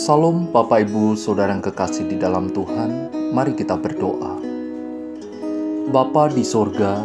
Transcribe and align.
Salam 0.00 0.48
Bapak 0.48 0.88
Ibu 0.88 1.12
Saudara 1.12 1.52
yang 1.52 1.60
kekasih 1.60 2.08
di 2.08 2.16
dalam 2.16 2.48
Tuhan, 2.48 3.12
mari 3.36 3.52
kita 3.52 3.76
berdoa. 3.76 4.40
Bapa 5.92 6.32
di 6.32 6.40
sorga, 6.40 7.04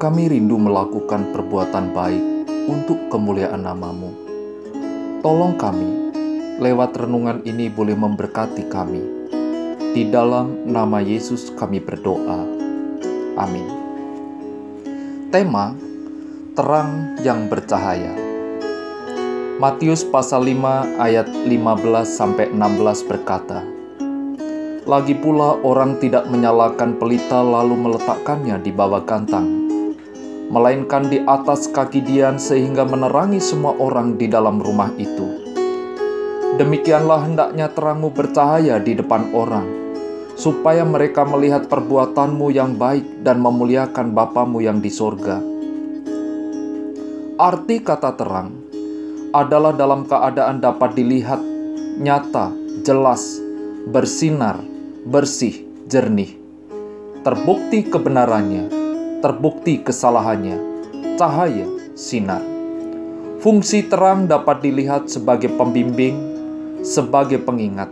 kami 0.00 0.32
rindu 0.32 0.56
melakukan 0.56 1.28
perbuatan 1.28 1.92
baik 1.92 2.24
untuk 2.72 2.96
kemuliaan 3.12 3.68
namamu. 3.68 4.16
Tolong 5.20 5.60
kami, 5.60 6.16
lewat 6.56 6.96
renungan 6.96 7.44
ini 7.44 7.68
boleh 7.68 7.92
memberkati 7.92 8.64
kami. 8.72 9.04
Di 9.92 10.08
dalam 10.08 10.72
nama 10.72 11.04
Yesus 11.04 11.52
kami 11.52 11.84
berdoa. 11.84 12.48
Amin. 13.36 13.68
Tema 15.28 15.76
Terang 16.56 17.20
yang 17.20 17.44
bercahaya. 17.52 18.29
Matius 19.60 20.08
pasal 20.08 20.48
5 20.48 20.96
ayat 20.96 21.28
15 21.28 21.52
sampai 22.08 22.48
16 22.48 23.04
berkata, 23.04 23.60
Lagi 24.88 25.12
pula 25.12 25.60
orang 25.60 26.00
tidak 26.00 26.32
menyalakan 26.32 26.96
pelita 26.96 27.44
lalu 27.44 27.76
meletakkannya 27.76 28.56
di 28.64 28.72
bawah 28.72 29.04
gantang, 29.04 29.68
melainkan 30.48 31.12
di 31.12 31.20
atas 31.28 31.68
kaki 31.68 32.00
dian 32.00 32.40
sehingga 32.40 32.88
menerangi 32.88 33.36
semua 33.36 33.76
orang 33.76 34.16
di 34.16 34.32
dalam 34.32 34.64
rumah 34.64 34.96
itu. 34.96 35.28
Demikianlah 36.56 37.28
hendaknya 37.28 37.68
terangmu 37.68 38.16
bercahaya 38.16 38.80
di 38.80 38.96
depan 38.96 39.28
orang, 39.36 39.68
supaya 40.40 40.88
mereka 40.88 41.28
melihat 41.28 41.68
perbuatanmu 41.68 42.48
yang 42.48 42.80
baik 42.80 43.04
dan 43.20 43.44
memuliakan 43.44 44.16
Bapamu 44.16 44.64
yang 44.64 44.80
di 44.80 44.88
sorga. 44.88 45.36
Arti 47.36 47.76
kata 47.84 48.16
terang 48.16 48.69
adalah 49.30 49.70
dalam 49.70 50.02
keadaan 50.06 50.58
dapat 50.58 50.98
dilihat 50.98 51.38
nyata, 52.02 52.50
jelas, 52.82 53.38
bersinar, 53.90 54.58
bersih, 55.06 55.66
jernih. 55.86 56.34
Terbukti 57.22 57.86
kebenarannya, 57.86 58.66
terbukti 59.22 59.84
kesalahannya, 59.84 60.58
cahaya, 61.20 61.68
sinar. 61.94 62.42
Fungsi 63.40 63.86
terang 63.86 64.26
dapat 64.28 64.64
dilihat 64.64 65.08
sebagai 65.08 65.52
pembimbing, 65.54 66.16
sebagai 66.82 67.40
pengingat. 67.40 67.88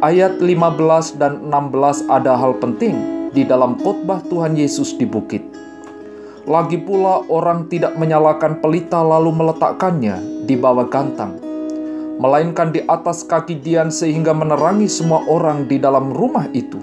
Ayat 0.00 0.40
15 0.40 1.20
dan 1.20 1.52
16 1.52 2.08
ada 2.08 2.32
hal 2.34 2.56
penting 2.56 2.96
di 3.36 3.44
dalam 3.44 3.76
khotbah 3.78 4.24
Tuhan 4.26 4.56
Yesus 4.56 4.96
di 4.96 5.04
bukit 5.04 5.44
lagi 6.50 6.82
pula 6.82 7.22
orang 7.30 7.70
tidak 7.70 7.94
menyalakan 7.94 8.58
pelita 8.58 8.98
lalu 9.06 9.30
meletakkannya 9.30 10.42
di 10.50 10.58
bawah 10.58 10.90
gantang, 10.90 11.38
melainkan 12.18 12.74
di 12.74 12.82
atas 12.90 13.22
kaki 13.22 13.62
Dian 13.62 13.94
sehingga 13.94 14.34
menerangi 14.34 14.90
semua 14.90 15.22
orang 15.30 15.70
di 15.70 15.78
dalam 15.78 16.10
rumah 16.10 16.50
itu. 16.50 16.82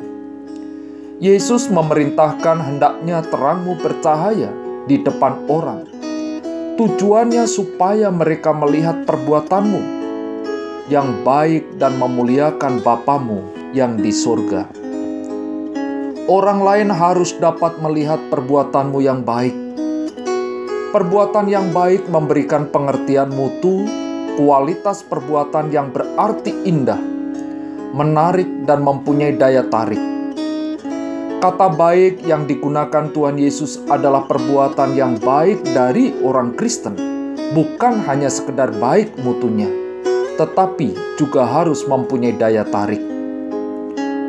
Yesus 1.20 1.68
memerintahkan 1.68 2.64
hendaknya 2.64 3.20
terangmu 3.28 3.76
bercahaya 3.84 4.56
di 4.88 5.04
depan 5.04 5.36
orang. 5.52 5.84
Tujuannya 6.80 7.44
supaya 7.44 8.08
mereka 8.08 8.56
melihat 8.56 9.04
perbuatanmu 9.04 9.82
yang 10.88 11.28
baik 11.28 11.76
dan 11.76 12.00
memuliakan 12.00 12.80
Bapamu 12.80 13.44
yang 13.76 14.00
di 14.00 14.16
surga. 14.16 14.77
Orang 16.28 16.60
lain 16.60 16.92
harus 16.92 17.32
dapat 17.40 17.80
melihat 17.80 18.20
perbuatanmu 18.28 19.00
yang 19.00 19.24
baik. 19.24 19.56
Perbuatan 20.92 21.48
yang 21.48 21.72
baik 21.72 22.04
memberikan 22.12 22.68
pengertian 22.68 23.32
mutu, 23.32 23.88
kualitas 24.36 25.08
perbuatan 25.08 25.72
yang 25.72 25.88
berarti 25.96 26.52
indah, 26.68 27.00
menarik, 27.96 28.68
dan 28.68 28.84
mempunyai 28.84 29.40
daya 29.40 29.64
tarik. 29.72 30.04
Kata 31.40 31.72
baik 31.72 32.20
yang 32.28 32.44
digunakan 32.44 33.08
Tuhan 33.08 33.40
Yesus 33.40 33.80
adalah 33.88 34.28
perbuatan 34.28 35.00
yang 35.00 35.16
baik 35.24 35.64
dari 35.72 36.12
orang 36.28 36.60
Kristen, 36.60 37.00
bukan 37.56 38.04
hanya 38.04 38.28
sekedar 38.28 38.76
baik 38.76 39.16
mutunya, 39.24 39.72
tetapi 40.36 40.92
juga 41.16 41.48
harus 41.48 41.88
mempunyai 41.88 42.36
daya 42.36 42.68
tarik 42.68 43.17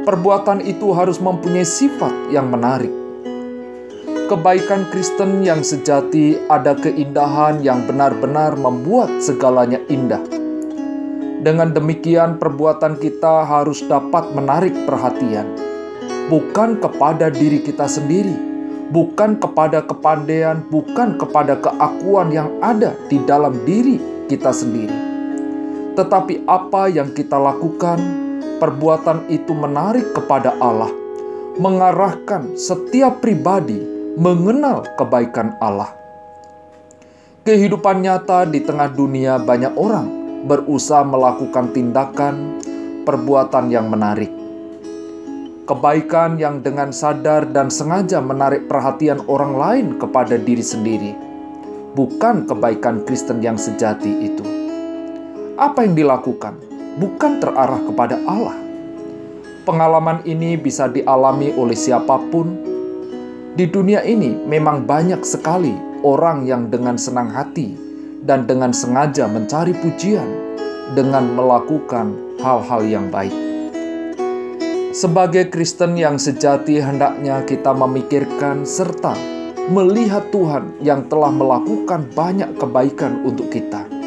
perbuatan 0.08 0.64
itu 0.64 0.96
harus 0.96 1.20
mempunyai 1.20 1.68
sifat 1.68 2.32
yang 2.32 2.48
menarik. 2.48 2.88
Kebaikan 4.24 4.88
Kristen 4.88 5.44
yang 5.44 5.60
sejati 5.60 6.40
ada 6.48 6.72
keindahan 6.72 7.60
yang 7.60 7.84
benar-benar 7.84 8.56
membuat 8.56 9.12
segalanya 9.20 9.76
indah. 9.92 10.24
Dengan 11.44 11.76
demikian, 11.76 12.40
perbuatan 12.40 12.96
kita 12.96 13.44
harus 13.44 13.84
dapat 13.84 14.32
menarik 14.32 14.72
perhatian, 14.88 15.44
bukan 16.32 16.80
kepada 16.80 17.28
diri 17.28 17.60
kita 17.60 17.84
sendiri, 17.84 18.32
bukan 18.88 19.36
kepada 19.36 19.84
kepandaian, 19.84 20.64
bukan 20.72 21.20
kepada 21.20 21.60
keakuan 21.60 22.32
yang 22.32 22.48
ada 22.64 22.96
di 23.12 23.20
dalam 23.28 23.60
diri 23.68 24.00
kita 24.24 24.56
sendiri, 24.56 24.96
tetapi 26.00 26.48
apa 26.48 26.88
yang 26.88 27.12
kita 27.12 27.36
lakukan 27.36 28.27
perbuatan 28.58 29.30
itu 29.30 29.54
menarik 29.54 30.12
kepada 30.12 30.54
Allah, 30.58 30.90
mengarahkan 31.56 32.58
setiap 32.58 33.22
pribadi 33.22 33.78
mengenal 34.18 34.82
kebaikan 34.98 35.54
Allah. 35.62 35.94
Kehidupan 37.46 38.04
nyata 38.04 38.44
di 38.44 38.60
tengah 38.60 38.92
dunia, 38.92 39.40
banyak 39.40 39.72
orang 39.78 40.06
berusaha 40.44 41.00
melakukan 41.06 41.72
tindakan 41.72 42.60
perbuatan 43.08 43.72
yang 43.72 43.88
menarik. 43.88 44.28
Kebaikan 45.64 46.36
yang 46.36 46.60
dengan 46.60 46.92
sadar 46.92 47.48
dan 47.48 47.72
sengaja 47.72 48.20
menarik 48.20 48.68
perhatian 48.68 49.24
orang 49.28 49.52
lain 49.56 49.86
kepada 49.96 50.36
diri 50.36 50.64
sendiri, 50.64 51.12
bukan 51.96 52.44
kebaikan 52.44 53.04
Kristen 53.08 53.40
yang 53.40 53.56
sejati 53.56 54.12
itu. 54.28 54.44
Apa 55.56 55.88
yang 55.88 55.96
dilakukan? 55.96 56.67
Bukan 56.98 57.38
terarah 57.38 57.80
kepada 57.86 58.18
Allah. 58.26 58.58
Pengalaman 59.62 60.26
ini 60.26 60.58
bisa 60.58 60.90
dialami 60.90 61.54
oleh 61.54 61.78
siapa 61.78 62.18
pun. 62.28 62.66
Di 63.54 63.66
dunia 63.70 64.02
ini 64.02 64.34
memang 64.34 64.86
banyak 64.86 65.22
sekali 65.22 65.74
orang 66.02 66.46
yang 66.46 66.70
dengan 66.70 66.98
senang 66.98 67.30
hati 67.30 67.74
dan 68.22 68.46
dengan 68.46 68.74
sengaja 68.74 69.26
mencari 69.30 69.74
pujian 69.78 70.26
dengan 70.94 71.34
melakukan 71.34 72.14
hal-hal 72.42 72.82
yang 72.86 73.06
baik. 73.10 73.34
Sebagai 74.94 75.52
Kristen 75.52 75.94
yang 75.94 76.16
sejati, 76.18 76.80
hendaknya 76.80 77.44
kita 77.44 77.70
memikirkan 77.76 78.64
serta 78.64 79.14
melihat 79.68 80.32
Tuhan 80.32 80.80
yang 80.80 81.04
telah 81.12 81.28
melakukan 81.28 82.08
banyak 82.16 82.56
kebaikan 82.56 83.20
untuk 83.20 83.52
kita 83.52 83.97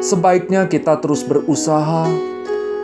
Sebaiknya 0.00 0.64
kita 0.64 0.96
terus 0.96 1.20
berusaha 1.20 2.08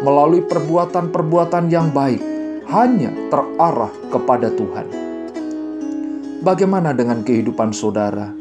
melalui 0.04 0.44
perbuatan-perbuatan 0.44 1.72
yang 1.72 1.88
baik, 1.88 2.21
hanya 2.69 3.09
terarah 3.32 3.88
kepada 4.12 4.53
Tuhan. 4.53 4.84
Bagaimana 6.44 6.93
dengan 6.93 7.25
kehidupan 7.25 7.72
saudara? 7.72 8.37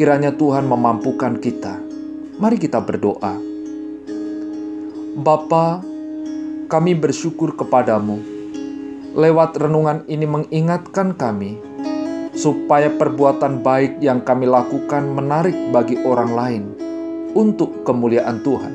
Kiranya 0.00 0.32
Tuhan 0.32 0.64
memampukan 0.64 1.44
kita. 1.44 1.76
Mari 2.40 2.56
kita 2.56 2.80
berdoa. 2.80 3.36
Bapa, 5.20 5.84
kami 6.72 6.96
bersyukur 6.96 7.52
kepadamu. 7.52 8.16
Lewat 9.12 9.60
renungan 9.60 10.08
ini 10.08 10.24
mengingatkan 10.24 11.12
kami 11.20 11.60
supaya 12.32 12.88
perbuatan 12.88 13.60
baik 13.60 14.00
yang 14.00 14.24
kami 14.24 14.48
lakukan 14.48 15.04
menarik 15.04 15.68
bagi 15.68 16.00
orang 16.00 16.32
lain 16.32 16.64
untuk 17.34 17.82
kemuliaan 17.86 18.42
Tuhan. 18.42 18.74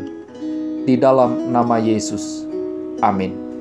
Di 0.86 0.96
dalam 1.00 1.50
nama 1.50 1.82
Yesus. 1.82 2.46
Amin. 3.02 3.55